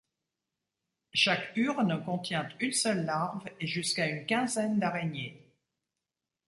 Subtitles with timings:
[1.13, 5.55] Chaque urne contient une seule larve, et jusqu'à une quinzaine d'araignées.